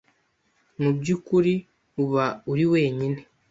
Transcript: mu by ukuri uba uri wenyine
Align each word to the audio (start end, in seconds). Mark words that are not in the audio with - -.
mu 0.81 0.89
by 0.99 1.07
ukuri 1.15 1.53
uba 2.03 2.25
uri 2.51 2.65
wenyine 2.73 3.19